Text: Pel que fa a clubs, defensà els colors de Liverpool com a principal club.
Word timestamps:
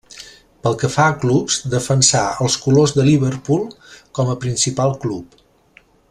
Pel 0.61 0.77
que 0.83 0.87
fa 0.93 1.03
a 1.09 1.17
clubs, 1.25 1.57
defensà 1.73 2.23
els 2.45 2.57
colors 2.63 2.93
de 2.97 3.05
Liverpool 3.11 3.63
com 4.21 4.31
a 4.35 4.39
principal 4.47 4.97
club. 5.05 5.37